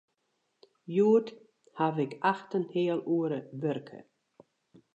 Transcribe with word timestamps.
Hjoed 0.93 1.27
haw 1.77 1.97
ik 2.05 2.13
acht 2.31 2.49
en 2.57 2.63
in 2.67 2.71
heal 2.73 2.99
oere 3.15 3.39
wurke. 3.61 3.99